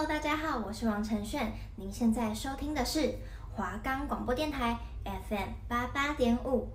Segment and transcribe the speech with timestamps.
[0.00, 1.52] Hello，大家好，我是王晨炫。
[1.74, 3.16] 您现在收听的是
[3.56, 4.78] 华冈广播电台
[5.28, 6.68] FM 八八点五。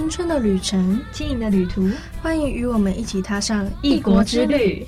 [0.00, 1.86] 青春的旅程，轻盈的旅途，
[2.22, 4.86] 欢迎与我们一起踏上异国之旅。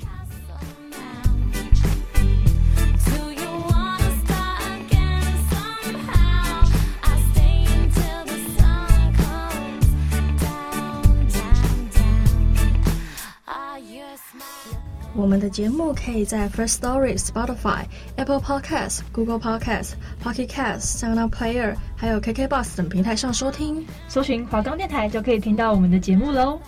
[15.33, 17.85] 我们的节目可以在 First Story、Spotify、
[18.17, 19.93] Apple Podcasts、Google Podcasts、
[20.23, 23.83] Pocket Casts、Sound Player，还有 KKBox 等平台上收听。
[24.07, 26.59] 搜寻华冈电台就可以听到我们的节目喽。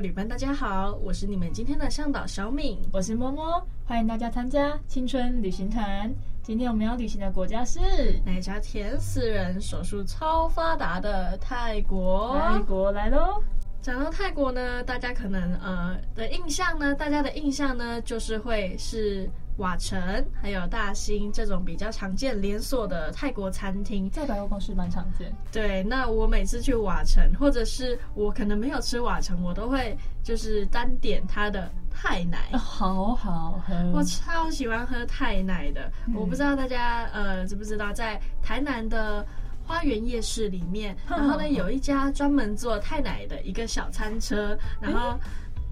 [0.00, 6.14] 旅伴，大家好，我是你们今天的向导小敏，我是摸摸，欢迎大家参加青春旅行团。
[6.42, 7.80] 今天我们要旅行的国家是
[8.24, 12.38] 哪家甜死人、手术超发达的泰国。
[12.38, 13.42] 泰国来喽！
[13.80, 19.30] 讲到泰国呢，大家可能呃的印象呢，大家的印象呢，就是会是。
[19.56, 19.98] 瓦城
[20.42, 25.34] 还有大兴这种比较常见连锁的泰国餐厅，在百货公司蛮常见。
[25.50, 33.74] 对，那我每次去瓦城，或者是我可能没有吃瓦城，我都会就是单点它的泰奶，好好喝。
[33.94, 35.90] 我超喜欢喝泰奶的。
[36.06, 39.26] 嗯、我不知道大家呃知不知道，在台南的
[39.66, 45.20] 花园夜市里面，然后呢有一家专门做泰奶的一个小餐车，然后、嗯、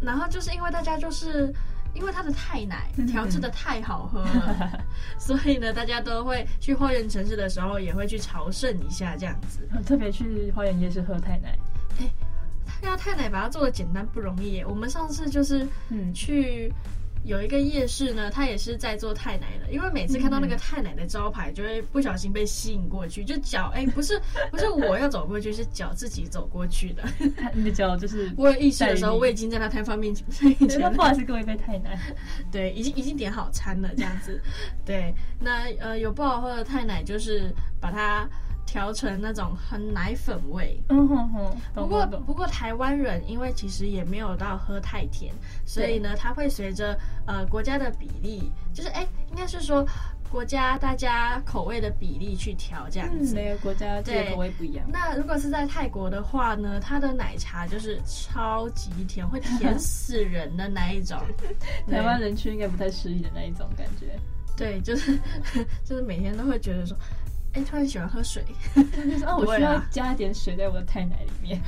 [0.00, 1.52] 然后就是因为大家就是。
[1.94, 4.84] 因为它的太奶调制的太好喝了，
[5.18, 9.60] 所以呢，大家都会去花园城市的时候也会去朝圣一下这样子。
[9.86, 11.56] 特别去花园夜市喝太奶，
[12.00, 12.10] 哎，
[12.66, 14.62] 他要太奶把它做的简单不容易。
[14.64, 16.72] 我们上次就是嗯去。
[17.24, 24.20] 有一个夜市呢，他也是在做太奶的，因为每次看到那个太奶的招牌，就会不小心被吸引过去，就脚哎，不是
[24.50, 27.02] 不是我要走过去，是脚自己走过去的。
[27.54, 30.24] 你的脚就是 我有意识的时候，我已经在他摊贩面前。
[30.94, 31.98] 不好意思，各位一杯泰奶。
[32.52, 34.40] 对，已经已经点好餐了，这样子。
[34.84, 38.28] 对，那呃有不好喝的太奶，就是把它。
[38.66, 41.56] 调成那种很奶粉味，嗯哼哼。
[41.74, 45.32] 不过不过台湾人因为其实也没有到喝太甜，
[45.64, 49.86] 所以呢，它会随着呃国家的比例，就是哎，应该是说
[50.30, 53.34] 国家大家口味的比例去调这样子。
[53.34, 54.84] 每个国家对口味不一样。
[54.90, 61.16] 那如果是在泰国的话呢，它的奶茶就是超级甜，会甜死人的那一种。
[61.88, 64.18] 台湾人去应该不太适应的那一种感觉。
[64.56, 65.16] 对，就是
[65.84, 66.96] 就是每天都会觉得说。
[67.54, 68.44] 哎，突然喜欢喝水，
[68.74, 68.82] 就
[69.18, 71.60] 是哦，我需要加一点水在我的太奶里面，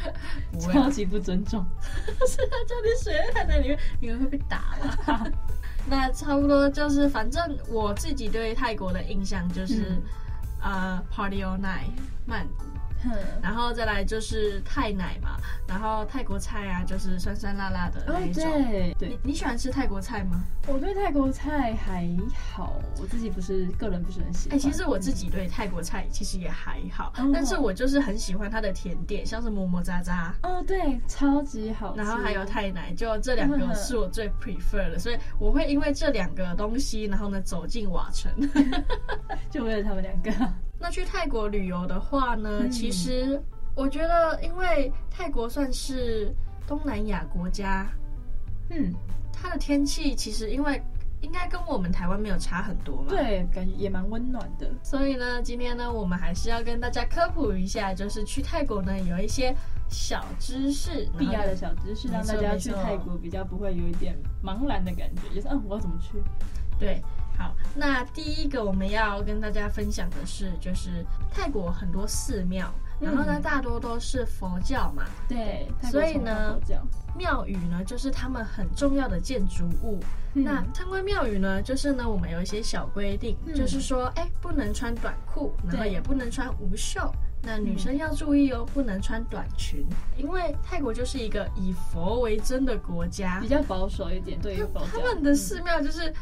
[0.61, 1.65] 超级不尊重。
[2.27, 5.33] 是要加点水在太奶里面，你们会被打了。
[5.89, 9.97] 那差不多就是，反正我自己对泰国的印象就是，
[10.61, 11.91] 呃，Party All Night，
[12.27, 12.65] 曼谷。
[13.43, 15.37] 然后再来就是泰奶嘛，
[15.67, 18.45] 然后泰国菜啊，就是酸酸辣辣的那一种。
[18.45, 20.45] 哦、对，对你你喜欢吃泰国菜吗？
[20.67, 24.57] 我对泰国菜还好，我自己不是个人不是很喜欢。
[24.57, 30.33] 哎，其实我自己对泰国菜其实也还好，嗯、但是我就是很喜欢它的甜点，像是么么喳喳。
[30.43, 31.99] 哦，对，超级好吃。
[31.99, 38.33] 然后还有泰奶，就这两个是我最 prefer 的，所以我会因为这两个东西，然后呢走进瓦城，
[39.51, 40.33] 就为了他们两个。
[40.79, 43.43] 那去泰国旅游的话呢，嗯、其实
[43.75, 46.35] 我觉得，因为泰国算是
[46.67, 47.89] 东南亚国家，
[48.71, 48.93] 嗯，
[49.33, 50.83] 它的天气其实因为
[51.23, 54.71] 应该跟我们台湾没有差很多嘛，对，感觉也蛮温暖的。
[54.83, 59.55] 所以呢，今天呢，我们还是要跟大家科普一下，就是去泰国呢有一些
[59.89, 64.15] 小知识，必要的小知识，让大家去泰国比较不会有一点
[64.45, 66.23] 茫然的感觉，就是嗯，我要怎么去？
[66.79, 67.03] 对。
[67.37, 75.05] 好，那第一个我们要跟大家分享的是，就是泰国很多寺庙，然后呢，嗯、大多都是佛教嘛。
[75.29, 76.59] 对，所以呢，
[77.15, 80.01] 庙宇呢就是他们很重要的建筑物。
[80.33, 87.01] 嗯、那参观庙宇呢，就是呢，我们有一些小规定，嗯、就是说，哎，不能穿短裤，然后也不能穿无袖。
[87.43, 89.87] 那女生要注意哦，嗯、不能穿短裙，
[90.17, 94.41] 因为泰国就是一个以佛为尊的国家，比较保守一点。
[94.41, 96.13] 对于佛，他们的寺庙就是。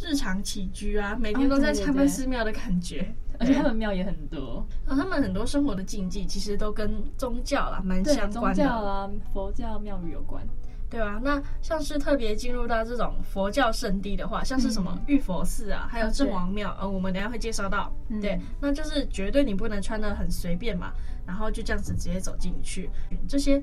[0.00, 4.66] 日常起居啊，每天都在参观寺庙的感觉，而且他们庙也很多。
[4.86, 10.46] 然后他们很多生活的禁忌其实都跟宗教啦蛮相关的，宗教啊，佛教庙宇有关，
[10.90, 11.20] 对吧、啊？
[11.22, 17.92] 那像是特别进入到这种佛教圣地的话，像是什么玉佛寺啊，嗯、还有郑王庙，呃、哦，我们等下会介绍到。
[18.08, 20.92] 嗯、对，那就是绝对你不能穿的很随便嘛，
[21.26, 22.90] 然后就这样子直接走进去，
[23.26, 23.62] 这些。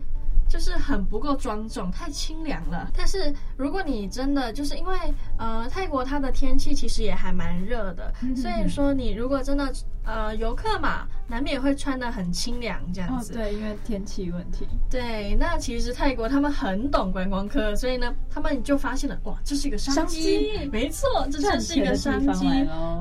[0.54, 2.92] 就是很不够庄重，太清凉了。
[2.96, 4.96] 但是如果你真的就是因为
[5.40, 9.74] 呃泰国它的天气其实也还蛮热的，所以说你如果真的
[10.04, 13.34] 呃游客嘛，难免会穿的很清凉这样子。
[13.34, 14.68] 哦，对，因为天气问题。
[14.92, 22.46] 对，那其实泰国他们很懂观光客，所以呢，他们就发现了哇，这是一个商机，没错，这就是一个商机，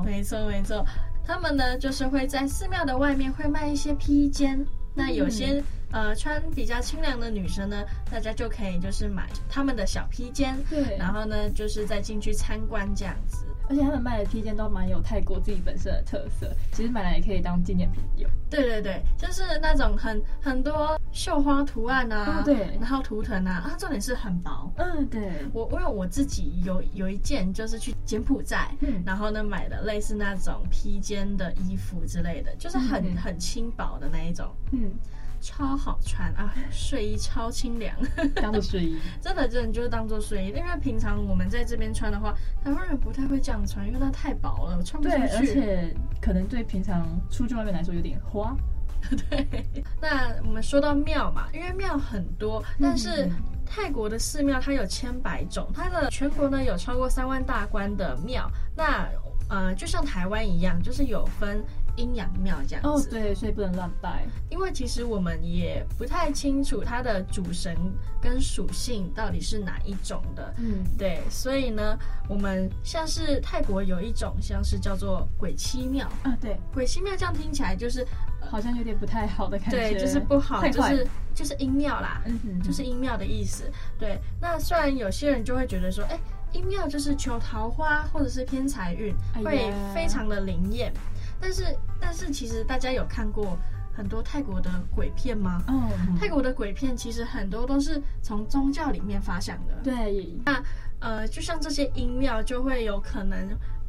[0.06, 0.82] 没错没错。
[1.22, 4.66] 他们呢就是会在寺庙的外面会卖一些披肩。
[4.94, 13.46] 那有些、嗯、呃穿比较清凉的女生呢，大家就可以就是买他们的小披肩，对，然后呢就是再进去参观这样子。
[13.68, 18.28] 而且他们卖的披肩都蛮有泰国自己本身的特色，其实买来也可以当纪念品用。
[18.50, 24.70] 对对对，就是那种很很多绣花图案啊，哦、对，然后图腾啊，啊，重点是很薄。
[24.76, 25.30] 嗯，对。
[25.54, 34.90] 我因为我自己有有一件就是去柬埔寨，嗯，然后呢买的类似那种披肩的衣服之类的，就是很、嗯、很轻薄的那一种，嗯。
[35.42, 36.54] 超好穿啊！
[36.70, 37.94] 睡衣超清凉，
[38.36, 40.48] 当做睡衣， 真的真的就是当做睡衣。
[40.48, 42.32] 因为平常我们在这边穿的话，
[42.64, 45.20] 台湾人不太会这样穿，因为它太薄了，我穿不出去。
[45.20, 48.56] 对，而且可能对平常出去外面来说有点花。
[49.28, 49.64] 对。
[50.00, 53.28] 那我们说到庙嘛，因为庙很多，但是
[53.66, 58.48] 泰国的寺庙它有千百种，它的全国呢有超过三万大关的庙。
[58.76, 59.08] 那
[59.48, 61.62] 呃，就像台湾一样，就是有分。
[61.96, 62.88] 阴阳庙这样子。
[62.88, 64.24] 哦，对，所以不能乱拜。
[64.48, 67.76] 因为其实我们也不太清楚它的主神
[68.18, 71.98] 跟属性到底是哪一种的，嗯，对，所以呢，
[72.30, 76.08] 我们像是泰国有一种像是叫做鬼妻庙。
[76.22, 78.00] 啊，对，鬼妻庙这样听起来就是、
[78.40, 83.70] 呃、好像有点不太好的感觉，对，就是不好，就是就是阴庙啦，嗯哼，就是阴庙的意思。
[83.98, 86.18] 对，那虽然有些人就会觉得说，哎，
[86.52, 90.92] 阴庙就是求桃花或者是偏财运，会非常的灵验。
[91.40, 93.58] 但是，但是，其实大家有看过
[93.92, 95.62] 很多泰国的鬼片吗？
[95.66, 99.74] 嗯，泰国的鬼片其实很多都是从宗教里面发想的。
[99.82, 100.62] 对，那
[101.00, 103.36] 呃，就像这些阴庙，就会有可能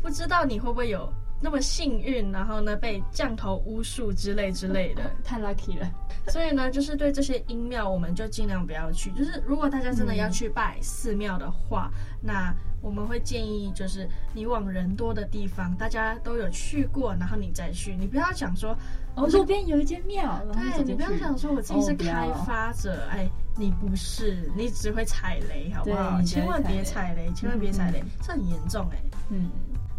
[0.02, 1.08] 不知道你会不会有
[1.44, 5.92] 那么幸运，然后呢被降头巫术之类之类的，太 lucky 了。
[6.30, 9.12] 所以呢，就是对这些阴庙，我们就尽量不要去。
[9.12, 11.92] 就是如果大家真的要去拜寺庙的话，
[12.22, 12.56] 嗯、那。
[12.84, 17.96] 我们会建议，就是你往人多的地方，大家都有去过，然后你再去。
[17.98, 18.78] 你不要想说，
[19.16, 23.26] 哦，路边有一间庙，对，你不要想说我自己是开发者，哎，
[23.56, 26.22] 你不是，你只会踩雷，好不好？
[26.24, 28.98] 千万别踩雷，千万别踩雷，嗯、这很严重哎。
[29.30, 29.50] 嗯，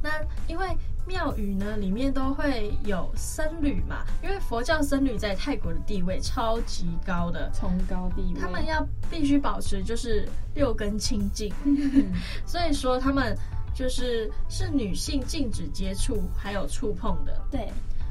[0.02, 0.10] 那
[0.46, 0.66] 因为。
[1.06, 11.52] 庙宇呢，里面都会有僧侣嘛，因为佛教僧侣在泰国的地位超级高的，崇高地位，他们要必须保持就是六根清净，
[12.46, 13.36] 所以说他们
[13.74, 17.40] 就是是女性禁止接触还有触碰的。
[17.50, 17.70] 对，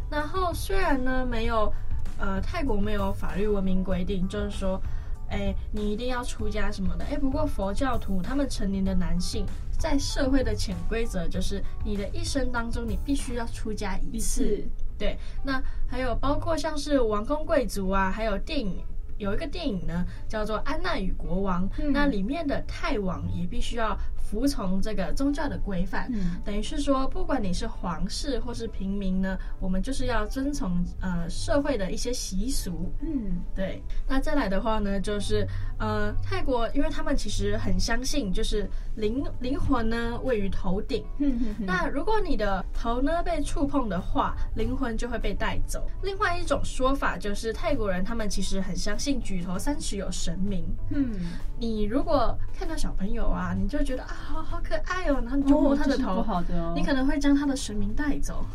[0.09, 1.71] 然后虽然呢没有，
[2.19, 4.81] 呃，泰国没有法律文明规定，就是说。
[5.29, 7.03] 哎，你一定要出家什么的？
[7.05, 9.47] 哎，不过佛教徒他们成年的男性，
[9.77, 14.63] 在社会的潜规则就是，你的一生当中你必须要出家一次。
[14.97, 18.83] 对，那还有包括像是王公贵族啊，还有电影。
[19.19, 33.83] 有一个电影呢，叫做《安娜与国王》，嗯，那里面的泰王也必须要服从这个宗教的规范，嗯，等于是说，不管你是皇室或是平民呢，我们就是要遵从呃社会的一些习俗，嗯，对。
[34.07, 35.45] 那再来的话呢，就是
[35.77, 45.85] 呃泰国，因为他们其实很相信，就是灵灵魂呢位于头顶，嗯哼哼，那如果你的头呢被触碰的话，灵魂就会被带走。
[46.01, 49.19] 另外一种说法就是泰国人他们其实很相信。
[49.23, 50.65] 举头三尺有神明。
[50.89, 51.13] 嗯，
[51.57, 58.45] 你如果看到小朋友啊，你就觉得啊，好好可爱哦，然后你就摸他的头，好的哦，你可能会将他的神明带走。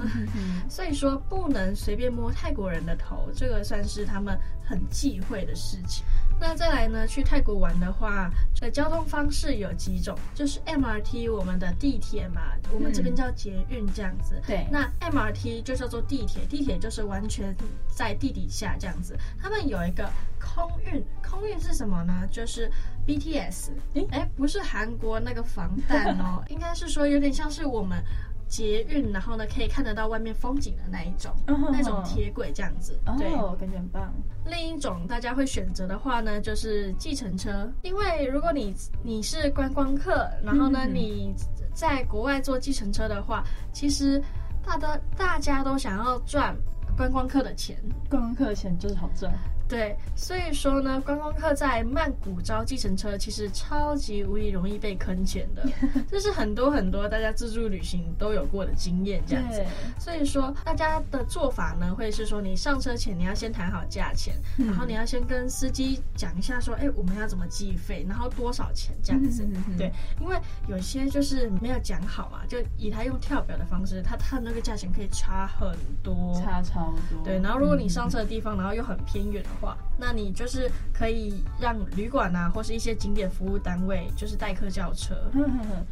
[0.68, 6.04] 所以说，不能随便摸泰国人的头，这个算是他们很忌讳的事情。
[6.40, 8.30] 那再来呢，去泰国玩的话，
[8.60, 12.42] 呃，交通方式有几种，就是 MRT，我们的地铁嘛，
[12.72, 14.40] 我们这边叫捷运这样子。
[14.46, 17.54] 对、嗯，那 MRT 就叫做地铁，地铁就是完全
[17.88, 19.18] 在地底下这样子。
[19.40, 20.08] 他们有一个
[20.40, 22.26] 空运，空运是什么呢？
[22.30, 22.70] 就是
[23.06, 23.70] BTS。
[23.94, 28.02] 哎、欸，不是韩国那个防弹哦， 应该是说有点像是我们。
[28.48, 32.98] 捷运，然后呢，可以看得到外面风景的那一种，oh, 那种铁轨这样子。
[33.18, 34.12] 对哦，感觉很棒。
[34.46, 41.34] 另一种大家会选择的话呢，就是计程车，因为如果你你是观光客，然后呢你
[41.74, 44.22] 在国外坐计程车的话，其实
[44.64, 46.56] 大的大家都想要赚
[46.96, 47.76] 观光客的钱，
[48.08, 49.32] 观光客的钱就是好赚。
[49.68, 55.62] 对，所以说呢，观光客在曼谷招计程车，其实超级无疑容易被坑钱的，
[56.08, 59.62] 这是很多很多大家自助旅行都有过的经验，这样子。
[59.98, 69.46] 所以说，大家的做法呢，会是说，你上车前你要先谈好价钱，然后你要先跟司机讲一下说，哎，我们要怎么计费，然后多少钱这样子。
[69.76, 70.34] 对，因为
[70.66, 77.22] 有些就是没有讲好嘛，就以他用跳表的方式，他他那个价钱可以差很多，差超多。
[77.22, 79.48] 对，然后如果你上车的地方，然后又很偏远的。
[79.50, 79.57] 话，
[79.96, 85.14] 那你就是可以让旅馆啊，或是一些景点服务单位，就是代客叫车。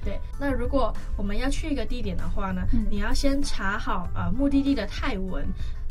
[0.04, 5.46] 对，那如果我们要去一个地点的话呢，你要先查好呃目的地的泰文。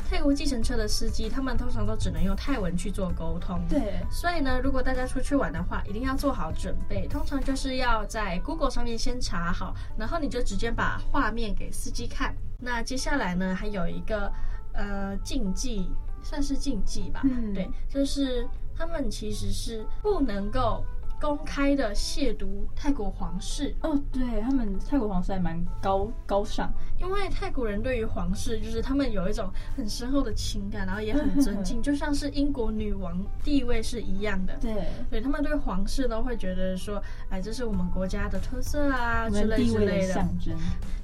[0.08, 3.60] 泰国计程车的司机，他们通常都只能用泰文去做沟通。
[3.68, 7.08] 对，所以呢，如果大家出去玩的话，一定要做好准备。
[7.08, 12.32] 通常就是要在 Google 上面先查好，然后你就直接把画面给司机看。
[12.60, 14.32] 那接下来呢，还有一个
[14.74, 15.90] 呃禁忌。
[16.22, 20.84] 算是禁忌吧，嗯，对，就是他们其实是不能够。
[21.18, 26.70] 公开的亵渎泰国皇室哦，对，他们泰国皇室还蛮高高尚，
[27.00, 34.54] 因为泰国人对于皇室就是他们有一种很深厚的情感，然后也很尊敬， 就像是英国女王地位是一样的。
[34.60, 40.54] 对，对他们对皇室都会觉得说，哎，这是我们国家的特色啊之类之类的象征。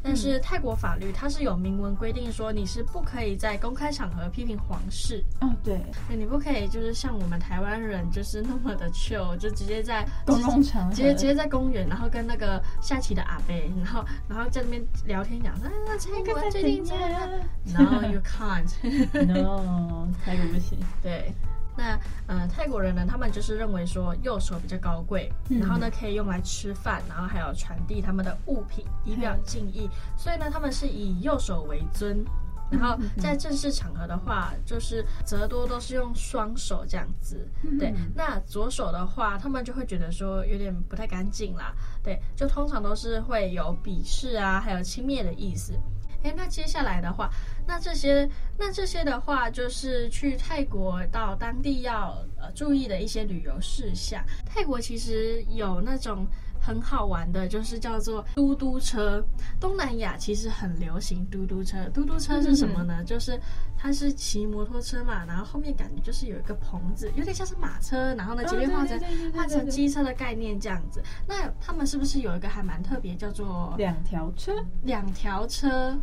[0.02, 5.25] 但是泰国法律它是有明文规定说，你是不可以在公开场合批评皇室。
[5.40, 10.01] 哦，对，你不可以就是像我们台湾人就是那么的 chill，就直接在。
[10.26, 17.28] 公共场合，直接直接在公园，然后跟那个下棋的阿伯，然后然后在那边聊天讲，啊，泰国最近怎样
[17.66, 18.71] ？No, you can't.
[19.26, 20.78] No，泰国不行。
[21.02, 21.32] 对，
[21.76, 32.25] 那呃泰国人呢，他们就是认为说右手比较高贵，嗯、然后呢可以用来吃饭，然后还有传递他们的物品，以表敬意，所以呢他们是以右手为尊。
[32.73, 37.47] 然后在正式场合的话，就是则多都是用双手这样子。
[37.79, 41.75] 对，那左手的话，他们就会觉得说有点不太干净啦。
[42.02, 45.75] 对，就通常都是会有鄙视啊，还有轻蔑的意思。
[46.23, 47.31] 诶，那接下来的话，
[47.67, 54.25] 那这些那这些的话，就是去泰国到当地要呃注意的一些旅游事项。
[54.47, 56.26] 泰国其实有那种。
[56.62, 59.23] 很好玩的，就是叫做嘟嘟车。
[59.59, 61.85] 东南亚其实很流行嘟嘟车。
[61.92, 62.99] 嘟嘟车是什么呢？
[63.00, 63.38] 嗯、就是
[63.76, 69.00] 它是骑摩托车嘛，然后后面感觉就是有一个棚子，有点像是马车，然后呢，前面画成
[69.35, 71.02] 换成机车的概念这样子。
[71.26, 74.52] 那他们是不是有一个还蛮特别，叫做两条车？
[74.85, 75.99] 两条车，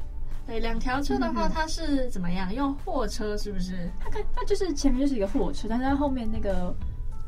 [0.45, 2.53] 对，两条车的话，它是怎么样？
[2.53, 3.89] 用货车是不是？
[3.97, 6.75] 它看它就是前面就是一个货车，但是它后面那个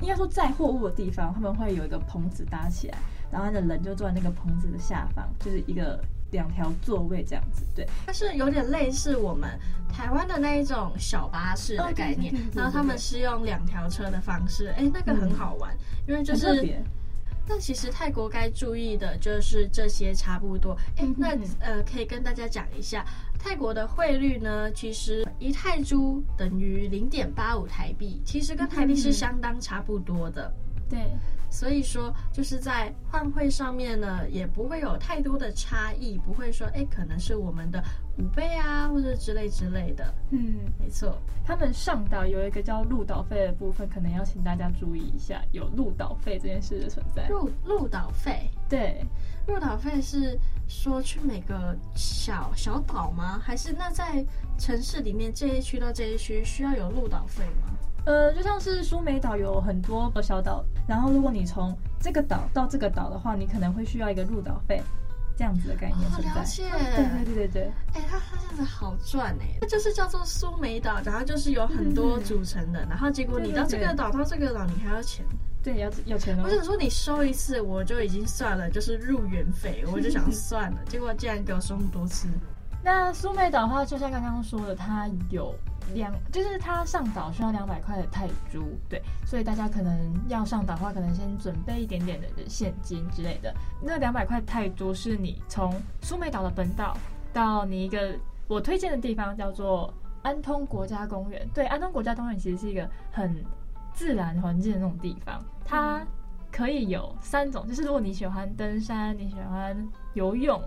[0.02, 2.98] 应该说载货物的地方，他们会有一个棚子搭起来。
[3.32, 7.88] 然后他的人就坐在那个棚子的下方，就是一个两条座位这样子，对。
[8.06, 9.50] 它是有点类似我们
[9.92, 16.76] 台湾的那一种小巴士的概念，然后他们是用两条车的方式，哎，那个很好玩，嗯、因为就是。
[17.48, 23.04] 那其实泰国该注意的就是这些差不多，哎，那呃可以跟大家讲一下，
[23.40, 30.54] 泰国的汇率呢，其实一泰铢等于零点八五台币，其实跟台币是相当差不多的，
[30.88, 31.00] 对。
[31.52, 37.84] 所以说，就是在换汇上面呢，也不会有太多的差异，不会说，哎，可能是我们的
[38.18, 40.14] 五倍啊，或者之类之类的。
[40.32, 41.22] 嗯，没错。
[41.44, 47.28] 他们上岛有一个叫入岛费的部分，可能要请大家注意一下，有入岛费这件事的存在。
[47.28, 49.06] 入入岛费，对，
[49.46, 50.40] 入岛费是
[50.70, 53.38] 说去每个小小岛吗？
[53.44, 54.26] 还是那在
[54.58, 57.74] 城市里面这一区到这一区需要有入岛费吗？
[58.06, 64.82] 呃，就像是苏梅岛有很多个小岛，然后如果你从这个岛到这个岛的话，你可能会需要一个入岛费，
[65.38, 66.30] 这样子的概念存在。
[66.30, 66.64] 好了解。
[66.72, 67.72] 对对对对对。
[67.94, 75.24] 哎，它它这样子好赚哎，就是叫做苏梅岛，然后就是有很多组成的，嗯、然后结果你到这个岛到这个岛，你还要钱。
[75.64, 76.42] 对，要要钱哦。
[76.44, 82.28] 我想说你收一次我就已经算了，就是入园费，我就想算了，结果竟然给我收那么多次。
[82.84, 85.54] 那苏梅岛的话，就像刚刚说的，它有。
[85.94, 93.54] 两，就是他上岛需要两百块的泰铢，对，所以大家可能要上岛的话，可能先准备一点点的现金之类的。
[93.82, 96.98] 那两百块泰铢是你从苏梅岛的本岛
[97.32, 98.14] 到你一个
[98.48, 101.48] 我推荐的地方，叫做安通国家公园。
[101.54, 103.44] 对，安通国家公园其实是一个很
[103.94, 106.06] 自然环境的那种地方，它
[106.52, 109.76] 可以有三种，就是如果你喜欢登山，你喜欢
[110.14, 110.62] 游泳。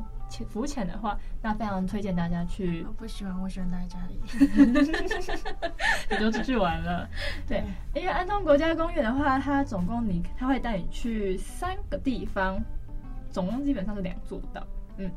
[0.48, 2.84] 浮潜的话，那非常推荐大家去。
[2.86, 4.20] 我不喜欢，我喜欢待在家里。
[6.10, 7.08] 你就出去玩了，
[7.46, 7.62] 对，
[7.94, 12.60] 因为安通国家公园的话，它总共你它会带你去三个地方，
[13.30, 14.66] 总共基本上是两座岛。
[14.96, 15.10] 嗯，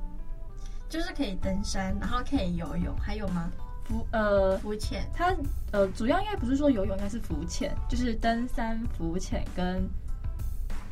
[0.88, 3.50] 就是可以登山，然后可以游泳，还有吗？
[3.86, 5.34] 浮呃浮潜，它
[5.72, 9.90] 呃主要应该不是说游泳，应该是浮潜，就是登山、浮潜跟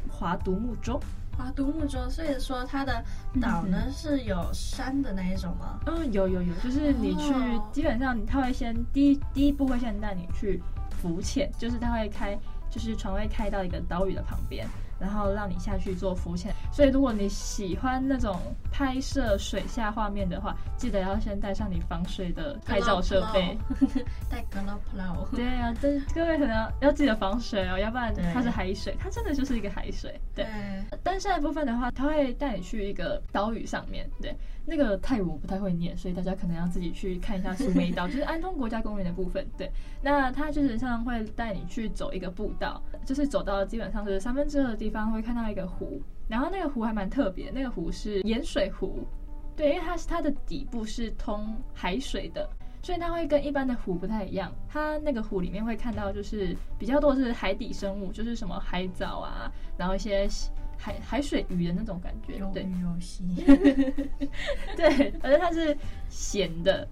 [0.10, 1.00] 划独木舟。
[1.38, 3.04] 划独木舟，所以说它的
[3.42, 5.80] 岛呢是有山的那一种吗？
[5.86, 7.34] 嗯，有有有，就是你去，
[7.72, 10.62] 基本上他会先第一第一步会先带你去
[11.02, 12.38] 浮潜，就是他会开，
[12.70, 14.68] 就是船会开到一个岛屿的旁边。
[15.06, 18.40] 然后让你下去做浮潜，所以如果你喜欢那种
[18.72, 23.56] 拍摄水下画面的话，记得要先带上你防水的拍照设备，
[24.28, 25.36] 带 GoPro。
[25.36, 30.20] 对啊，但各位可能要，要记得防水哦，要不然它是海水，它真的就是一个海水。
[30.34, 30.44] 对，
[31.04, 34.36] 登山的部分的话，它会带你去一个岛屿上面，对，
[34.66, 39.46] 那个泰语我不太会念，所以大家可能要自己去看一下苏梅岛， 就是安通国家公园的部分。
[39.56, 39.72] 对，
[40.02, 49.06] 那它就是常常会带你去走一个步道，就是走到基本上是三分之二的地方会看到一个湖，然后那个湖还蛮特别，那个湖是盐水湖，
[49.56, 52.48] 对，因为它是它的底部是通海水的，
[52.82, 54.52] 所以它会跟一般的湖不太一样。
[54.70, 60.28] 它那个湖里面会看到就是比较多是海底生物，就是什么海藻啊，然后一些
[60.78, 63.24] 海海水鱼的那种感觉，有鱼有戏，
[64.76, 65.76] 对，而且 它是
[66.10, 66.88] 咸的，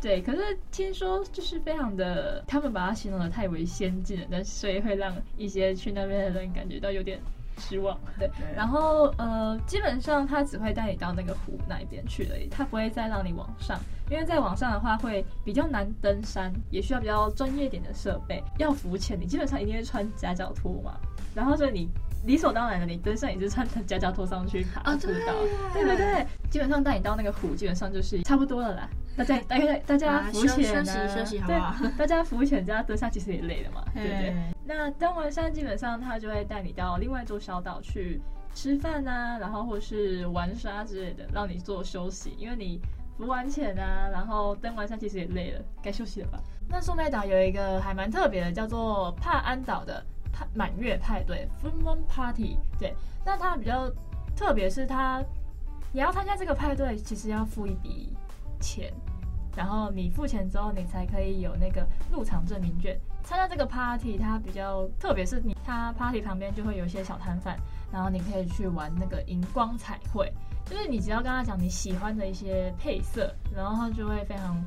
[0.00, 0.20] 对。
[0.22, 7.20] 可是听说就是非常的，他们把它形容的太为先进了，但所以会让一些去那边的人感觉到有点。
[7.58, 13.78] 失望，对，然后呃，基本上他只会带你到那个湖那边去而已，他不会再让你往上，
[14.10, 18.42] 因为在往上的话会比较难登山，也需要比较专业一点的设备。
[18.58, 20.98] 要浮潜，你基本上一定会穿夹脚拖嘛，
[21.34, 21.86] 然后所以你
[22.24, 25.34] 理所当然的，你登山也是穿夹脚拖上去爬步道，
[25.72, 28.88] 对对对，基本上带你到那个湖，基本上就是差不多了啦。
[29.16, 31.74] 大家大家大家浮潜啊，休息休息好不好？
[31.80, 34.34] 对，大家浮潜加登山其实也累了嘛，对不对？
[34.64, 38.22] 那登完山，基本上他就会带你到另外一座小岛去
[38.54, 42.34] 吃饭啊，然后或是玩耍之类的，让你做休息。
[42.38, 42.80] 因为你
[43.18, 46.38] 浮完潜啊，然后登完山其实也累了，该休息了吧？
[46.68, 52.56] 那苏梅岛有一个还蛮特别的，叫做帕安岛的派满月派对 （Full Moon Party）。
[52.78, 53.90] 对，那它比较
[54.34, 55.22] 特别是它，
[55.92, 58.16] 你要参加这个派对，其实要付一笔
[58.60, 58.92] 钱，
[59.54, 62.98] 然后你付钱之后，你才可以有那个入场证明券。
[63.24, 67.56] 参加这个 party，它比较特别，是你它 party 旁边就会有一些小摊贩，
[67.92, 70.32] 然后你可以去玩那个荧光彩绘，
[70.64, 74.60] 就是你只要跟他讲你喜欢的一些配色，然后他就会非常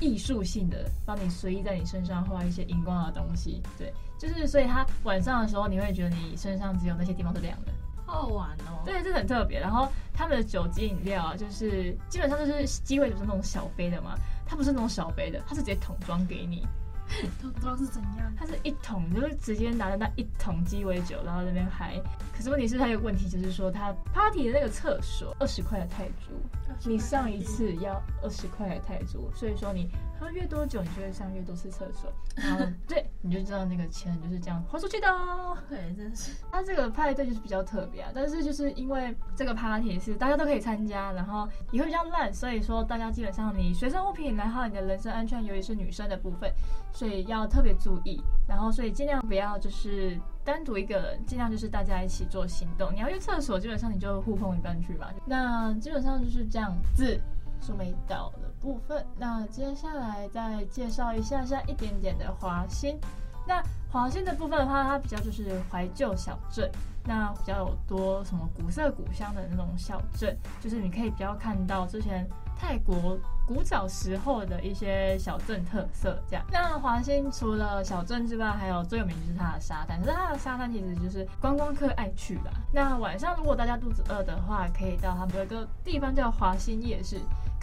[0.00, 3.62] 艺术性的帮你随意在你身上画一些荧光的东西。
[3.78, 7.72] 对，就是所以它晚上的时候，你会觉得你身上只有那些地方是亮的，
[8.06, 8.82] 好好玩哦。
[8.84, 9.60] 对，这很特别。
[9.60, 14.14] 然后他们的酒精饮料啊，就是基本上就是机会，就是那种小杯的嘛，
[14.46, 16.66] 它不是那种小杯的，它是直接桶装给你。
[17.42, 22.00] 都不知道是怎样，它是一桶，就是直接拿着那一桶鸡尾酒，然后那边嗨。
[22.36, 32.12] 可是问题是，它有个问题，就是说它 party 的那个厕所二十块的泰铢，你上一次要二十块的泰铢，所以说你喝越多酒，你就会上越多次厕所。
[32.36, 35.56] 然后对，你就知道那个钱就是这样花出去的哦。
[35.68, 36.32] 对，真是。
[36.50, 46.52] 它这个派对就是比较特别啊，但是就是因为这个 party 是大家都可以参加，然后也会比较烂，所以说大家基本上你随身物品，然后你的人身安全，尤其是女生的部分，
[46.92, 48.22] 所以要特别注意。
[48.48, 52.92] 然后所以尽量不要就是单独一个人，尽量就是大家一起做行动。
[52.94, 55.12] 你要去厕所，基本上你就互碰一半去吧。
[55.24, 57.20] 那基本上就是这样子。
[57.60, 62.98] 苏梅岛的部分，那接下来再介绍一下下一点点的华欣。
[63.46, 66.70] 那华欣的部分的话，它比较就是怀旧小镇，
[67.04, 76.42] 那比较有多什么古色古香的那种小镇，就是你可以比较看到之前泰国古早时候的一些小镇特色这样。
[76.50, 82.50] 那华欣除了小镇之外，还有最有名就是它的沙滩，可是它的沙滩其实就是观光客爱去的。
[82.72, 87.20] 那晚上如果大家肚子饿的话，可以到他们有一个地方叫华欣夜市。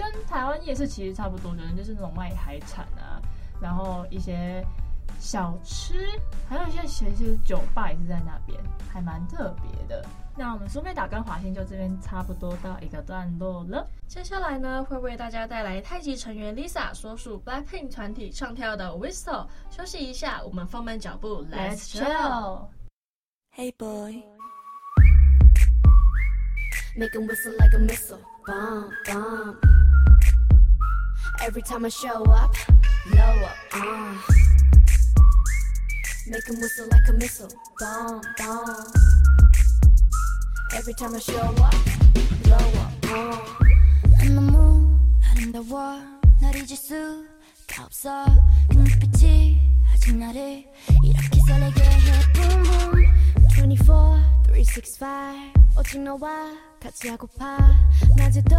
[0.09, 3.21] 跟台湾夜市其实差不多，可能就是那种卖海产啊，
[3.61, 4.65] 然后一些
[5.19, 6.07] 小吃，
[6.49, 8.59] 还有一些其实酒吧也是在那边，
[8.91, 10.03] 还蛮特别的。
[10.35, 13.87] 那我们苏菲岛跟华兴就这边差不多到一个段落了。
[14.07, 19.47] 接下来呢，会为大家带来太极成员 Lisa 所属 BLACKPINK 团体唱跳的 Whistle。
[19.69, 22.67] 休息一下，我们放慢脚步，Let's chill。
[23.53, 24.23] Hey boy,
[26.95, 29.70] make him whistle like a missile, bomb bomb.
[31.43, 32.55] Every time I show up,
[33.09, 34.13] blow up, uh.
[36.27, 37.49] Make him whistle like a missile,
[37.79, 38.93] bomb bomb.
[40.75, 41.75] Every time I show up,
[42.43, 44.31] blow up, uh.
[44.33, 44.99] 너무
[45.31, 45.99] 아름다워
[46.39, 48.25] 날 잊을 수가 없어
[48.69, 49.59] 그 눈빛이
[49.91, 50.63] 아직 나를
[51.03, 55.07] 이렇게 설레게 해 boom boom 24, 365
[55.79, 57.57] 오직 너와 같이 하고파
[58.15, 58.55] 낮에도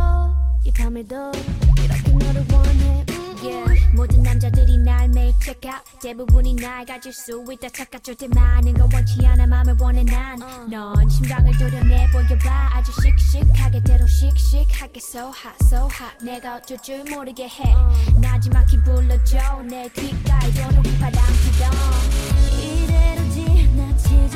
[0.64, 1.32] 이 밤에도
[1.78, 3.04] 이렇게 너를 원해.
[3.42, 3.92] yeah.
[3.94, 5.82] 모든 남자들이 날 매일 check out.
[6.00, 8.04] 대부분이 날 가질 수 있다 착각.
[8.04, 9.46] 절대 많은 건 원치 않아.
[9.46, 12.70] 맘을 원해 난넌 심장을 도려내 보여봐.
[12.74, 16.24] 아주 씩씩하게 대로 씩씩하게 so hot so hot.
[16.24, 17.74] 내가 어쩔 줄 모르게 해.
[18.20, 19.62] 나지막히 불러줘.
[19.68, 21.72] 내 귓가에 도는 바람 피던
[22.60, 24.31] 이대로 지나치지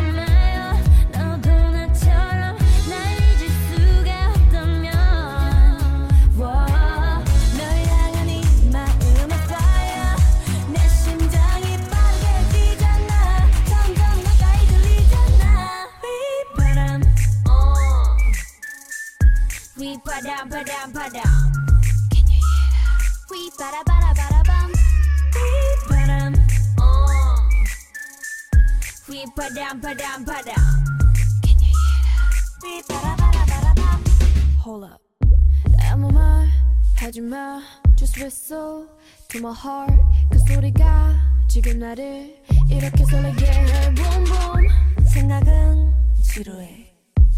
[39.46, 39.94] my heart
[40.28, 41.14] 그 소리가
[41.46, 42.34] 지금 나를
[42.68, 46.92] 이렇게 설레게 해 Boom boom 생각은 지루해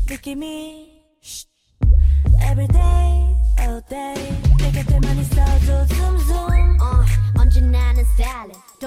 [0.09, 1.49] 느낌이 shh.
[2.41, 6.98] Every day, all day 내 곁에만 있어도 zoom zoom uh,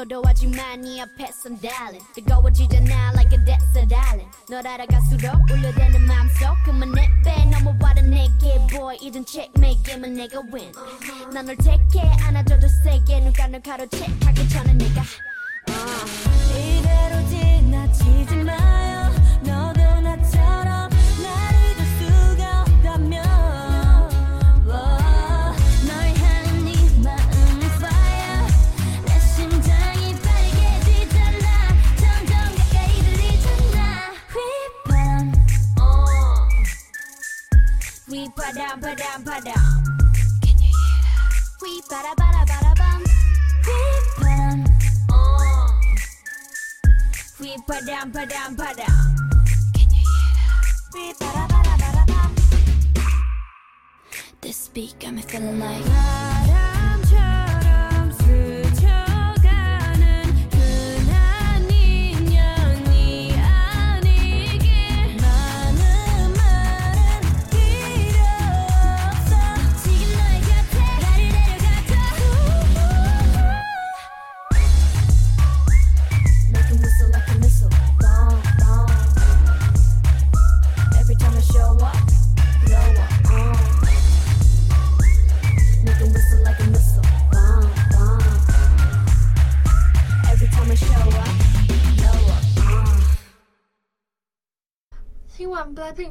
[0.02, 7.46] 도도하지만 네 앞에선 darling 뜨거워지잖아 like a desert island 널 알아갈수록 울려대는 맘속 그만 내빼
[7.46, 10.72] 넘어와라 내게 boy 이젠 checkmate 게임은 내가 win
[11.32, 15.02] 난널 택해 안아줘도 세게 눈가 널 가로채 하기 전에 내가
[15.70, 16.10] uh.
[16.58, 18.91] 이대로 지나치지 마
[38.56, 39.84] down, put down, put down.
[40.42, 41.32] Can you hear that?
[41.62, 43.04] We bada bada bada bum.
[43.68, 43.80] We
[44.20, 44.66] bum.
[45.12, 45.82] Oh.
[47.40, 49.16] We put down, put down, put down.
[49.74, 50.64] Can you hear that?
[50.94, 52.36] We bada bada bada bum.
[54.42, 55.86] This beat got me feeling like.
[55.86, 56.71] Da.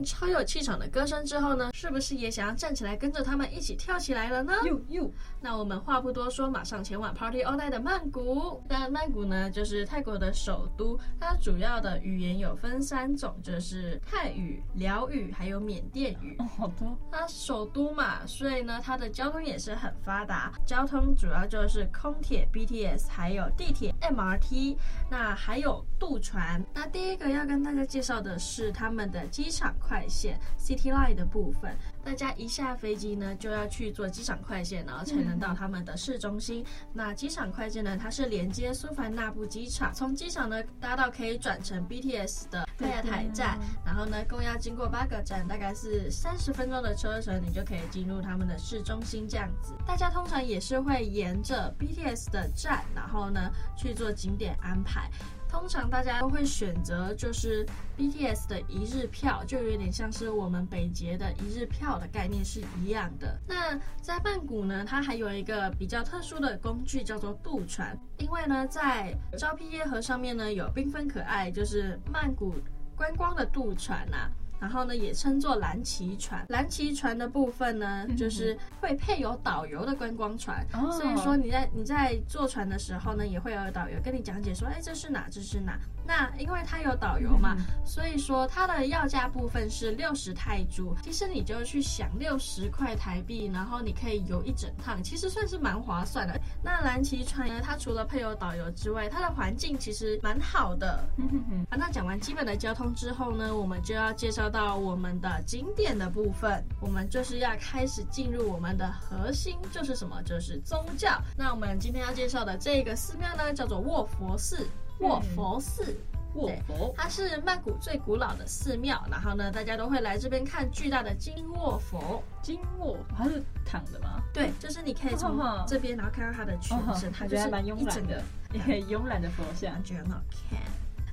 [0.04, 4.52] 超有气场的歌声之后呢，是不是也想要站起来跟着他们一起跳起来了呢？
[4.66, 8.62] 呦呦，那我们话不多说，马上前往 Party All Night 的曼谷。
[8.68, 16.36] 那曼谷呢，就是泰国的首都，它主要的语言有分三种，就是泰语、辽语还有缅甸语。
[16.38, 16.94] 哦，好多。
[17.10, 20.52] 它首都嘛，所以呢，它的交通也是很发达。
[20.66, 24.76] 交通主要就是空铁 BTS，还有地铁 MRT，
[25.10, 26.62] 那还有渡船。
[26.74, 31.69] 那第一个要跟大家介绍的是他们的机场快线 City Line 的部分。
[32.04, 36.64] 大家一下飞机呢，就要去坐机场快线，然后才能到他们的市中心。
[36.92, 49.74] 那机场快线呢，它是连接苏凡纳布机场，从机场呢搭到可以转乘 BTS 的泰雅台站，然后呢，共要经过八个站，大概是三十分钟的车程，你就可以进入他们的市中心这样子。
[49.86, 55.10] 大家通常也是会沿着 BTS 的站，然后呢去做景点安排。
[55.50, 57.66] 通常大家都会选择就是
[57.98, 63.36] BTS 的一日票，就有点像是我们北捷的一日票的概念是一样的。
[63.48, 72.54] 那在曼谷呢，它还有一个比较特殊的工具叫做渡船，因为呢，在招聘耶河上面呢有缤纷可爱，就是曼谷
[72.96, 74.30] 观光的渡船呐、啊。
[74.60, 76.44] 然后呢，也称作蓝旗船。
[76.48, 80.64] 蓝旗船的部分呢，就是会配有导游的观光船。
[80.74, 80.90] 哦。
[80.92, 85.26] 所以说你在你在坐船的时候呢，也会有导游跟你讲解说，哎，这是哪？
[85.30, 85.78] 这是哪？
[86.10, 90.92] 那因为它有导游嘛，嗯、所以说它的要价部分是六十泰铢。
[91.04, 96.36] 其实你就去想六十块台币，然后你可以游一整趟，其实算是蛮划算的。
[96.64, 101.00] 那蓝旗船呢，它除了配有导游之外，它的环境其实蛮好的。
[101.16, 101.66] 嗯哼哼。
[101.70, 106.60] 啊，那讲完基本的交通之后呢，我们就要介绍到我们的景点的部分。
[106.80, 110.20] 我们就是要开始进入我们的核心，就是什么？
[110.24, 111.22] 就是宗教。
[111.38, 114.66] 那我们今天要介绍的这个寺庙呢，叫做卧佛寺。
[115.00, 115.96] 卧佛寺，
[116.34, 119.02] 卧佛，它是曼谷最古老的寺庙。
[119.10, 122.22] 然后呢，大家都会来这边看巨大的金卧佛。
[122.42, 124.20] 金卧，它是躺的吗？
[124.32, 130.60] 对，就是你可以从这边，然后看到它的全身，它就是蛮慵懒的，一个慵懒的佛像，觉得很好看。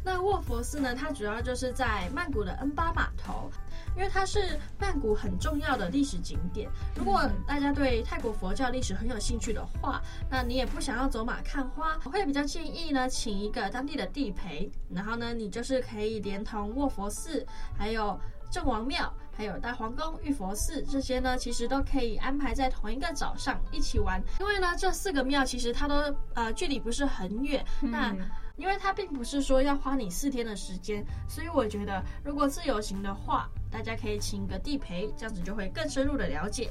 [0.08, 3.52] 那卧佛寺呢，它主要就是在曼谷的恩巴码头。
[3.96, 6.70] 因为它是曼谷很重要的历史景点。
[6.96, 17.44] 如果大家对泰国佛教历史很有兴趣的话，那你也不想要走马看花，我会比较建议呢，请一个当地的地陪，然后呢，你就是可以连同卧佛寺、
[17.76, 18.20] 还有
[18.52, 24.22] 郑王庙、还有大皇宫、玉佛寺这些呢，其实都可以安排在同一个早上一起玩。
[24.40, 28.16] 因为呢，这四个庙其实它都呃距离不是很远，那。
[28.58, 36.70] 因为它并不是说要花你四天的时间，所以我觉得如果自由行的话，大家可以请一个地陪，这样子就会更深入的了解。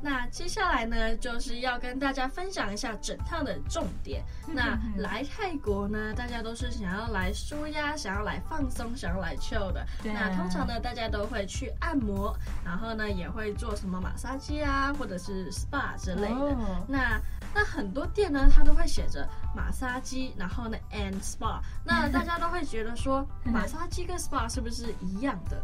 [0.00, 4.22] 那接下来呢，就是要跟大家分享一下整趟的重点。
[4.46, 9.84] 那来泰国呢，大家都是想要来舒压，想要来放松，想要来 chill 的。
[10.04, 12.32] 那通常呢，大家都会去按摩，
[12.64, 16.56] 然后呢，也会做什么马杀鸡啊，或者是 SPA 之类的。
[16.86, 17.20] 那
[17.54, 21.60] 那很多店呢，它都会写着马杀鸡，然后呢，and spa。
[21.84, 25.60] 那大家都会觉得说， 马杀鸡跟 SPA 是不是一样的？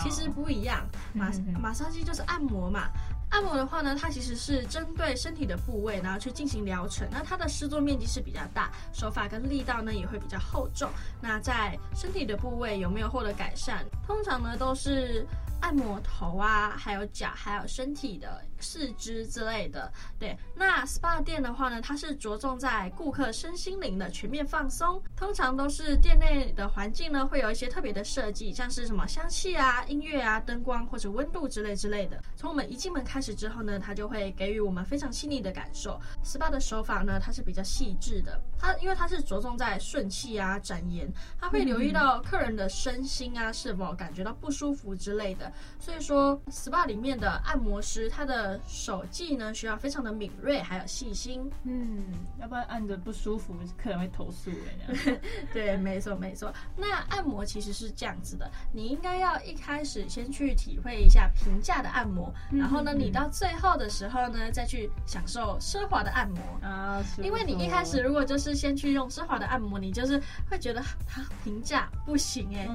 [0.00, 2.88] 其实不一样，马马杀鸡就是按摩嘛。
[3.30, 7.06] 按摩的话呢，它其实是针对身体的部位，然后去进行疗程。
[7.10, 10.90] 那它的施作面积是比较大，手法跟力道呢也会比较厚重。
[11.20, 13.84] 那在身体的部位有没有获得改善？
[14.06, 15.26] 通常呢都是。
[15.62, 19.92] 按摩头啊，还有脚，还有身体的四肢之类的。
[20.18, 25.02] 对，那 SPA 店的话呢，它是着重在顾客身心灵的全面放松。
[25.16, 32.22] 通常都是店内的环境呢，会有一些特别的设计，像是什么香气啊、音乐啊、灯光或者温度之类之类的。
[32.36, 36.00] 从我们一进门开始之后呢，它就会给予我们非常细腻的感受。
[36.24, 45.52] SPA 的手法呢，它是比较细致的，它因为它是着重在顺气啊、展颜，它会留意到客人的身心啊是否感觉到不舒服之类的。
[45.78, 51.50] 所以说，SPA 里面的按摩师，他的手技呢，需要非常的敏锐，还有细心。
[51.64, 52.04] 嗯，
[52.40, 55.18] 要不然按着不舒服，客人会投诉的。
[55.52, 56.52] 对，没错没错。
[56.76, 67.02] 那按摩其实是这样子的，你应该要一开始先去体会一下平价的按摩，然后呢，你到最后的时候呢，再去享受奢华的按摩啊。
[67.22, 72.68] 因为你一开始如果就是先去用奢华的按摩，你就是会觉得它平价不行哎，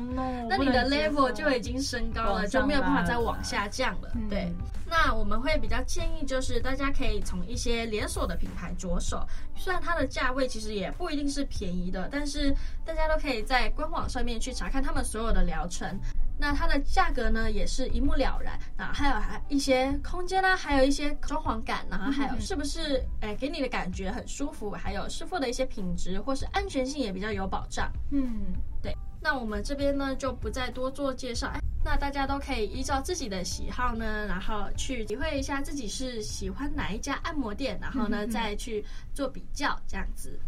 [0.48, 4.52] 那你的 level 就已经升高了，就没有办法再往下降了，对。
[4.88, 16.00] 那我们会比较建议，就是大家可以从一些连锁的品牌着手，虽然它的价位其实也不一定是便宜的，但是大家都可以在官网上面去查看他们所有的疗程。
[16.38, 18.60] 那它的价格呢，也是一目了然。
[18.78, 27.90] 那，还有还一些空间呢，还有一些装潢感，然后还有是不是诶给你的感觉很舒服，还有师傅的一些品质或是安全性也比较有保障。
[28.12, 28.94] 嗯，对。
[29.22, 31.52] 那我们这边呢就不再多做介绍。
[31.86, 40.40] 那大家都可以依照自己的喜好呢，然后去体会一下自己是喜欢哪一家按摩店，然后呢再去做比较这样子。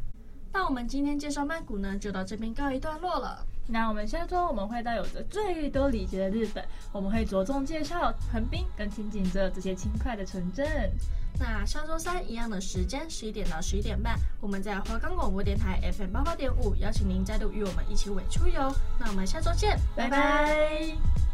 [0.51, 3.45] 那我们今天介绍曼谷呢，就到这边告一段落了。
[3.67, 10.91] 那我们下周我们会到有着最多礼节的日本，我们会着重介绍横滨跟轻井泽这些轻快的城镇。
[11.39, 18.73] 那下周三一样的时间，十一点到十一点半，我们在华冈广播电台 FM 八八点五，邀请您再度与我们一起伪出游。
[18.97, 20.17] 那我们下周见，拜拜。
[20.17, 21.26] 拜拜。